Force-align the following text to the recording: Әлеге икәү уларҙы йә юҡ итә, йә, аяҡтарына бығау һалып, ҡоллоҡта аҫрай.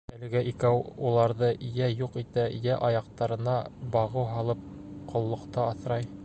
Әлеге 0.17 0.39
икәү 0.51 0.77
уларҙы 1.09 1.49
йә 1.67 1.89
юҡ 1.99 2.17
итә, 2.21 2.47
йә, 2.61 2.79
аяҡтарына 2.89 3.55
бығау 3.97 4.27
һалып, 4.31 4.65
ҡоллоҡта 5.13 5.69
аҫрай. 5.77 6.11